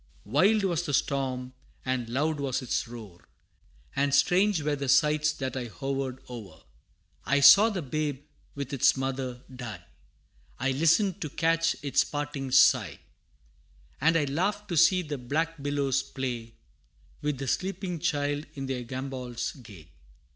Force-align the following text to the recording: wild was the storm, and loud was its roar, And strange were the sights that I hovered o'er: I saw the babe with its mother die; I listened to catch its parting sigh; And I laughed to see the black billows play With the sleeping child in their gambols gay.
wild 0.25 0.63
was 0.63 0.81
the 0.87 0.95
storm, 0.95 1.53
and 1.85 2.09
loud 2.09 2.39
was 2.39 2.63
its 2.63 2.87
roar, 2.87 3.27
And 3.95 4.15
strange 4.15 4.63
were 4.63 4.75
the 4.75 4.89
sights 4.89 5.31
that 5.33 5.55
I 5.55 5.65
hovered 5.65 6.23
o'er: 6.27 6.63
I 7.23 7.39
saw 7.41 7.69
the 7.69 7.83
babe 7.83 8.23
with 8.55 8.73
its 8.73 8.97
mother 8.97 9.43
die; 9.55 9.83
I 10.57 10.71
listened 10.71 11.21
to 11.21 11.29
catch 11.29 11.75
its 11.83 12.03
parting 12.03 12.49
sigh; 12.49 12.97
And 14.01 14.17
I 14.17 14.25
laughed 14.25 14.69
to 14.69 14.75
see 14.75 15.03
the 15.03 15.19
black 15.19 15.61
billows 15.61 16.01
play 16.01 16.55
With 17.21 17.37
the 17.37 17.47
sleeping 17.47 17.99
child 17.99 18.47
in 18.55 18.65
their 18.65 18.81
gambols 18.81 19.51
gay. 19.51 19.91